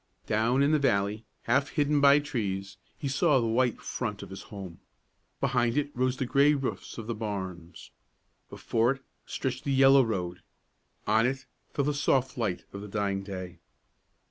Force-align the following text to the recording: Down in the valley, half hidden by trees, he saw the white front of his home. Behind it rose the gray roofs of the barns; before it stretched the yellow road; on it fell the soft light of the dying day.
Down 0.25 0.63
in 0.63 0.71
the 0.71 0.79
valley, 0.79 1.25
half 1.43 1.69
hidden 1.69 2.01
by 2.01 2.17
trees, 2.17 2.77
he 2.97 3.07
saw 3.07 3.39
the 3.39 3.45
white 3.45 3.79
front 3.79 4.23
of 4.23 4.31
his 4.31 4.41
home. 4.49 4.79
Behind 5.39 5.77
it 5.77 5.95
rose 5.95 6.17
the 6.17 6.25
gray 6.25 6.55
roofs 6.55 6.97
of 6.97 7.05
the 7.05 7.13
barns; 7.13 7.91
before 8.49 8.93
it 8.93 9.03
stretched 9.27 9.63
the 9.63 9.71
yellow 9.71 10.03
road; 10.03 10.41
on 11.05 11.27
it 11.27 11.45
fell 11.75 11.85
the 11.85 11.93
soft 11.93 12.35
light 12.35 12.65
of 12.73 12.81
the 12.81 12.87
dying 12.87 13.21
day. 13.21 13.59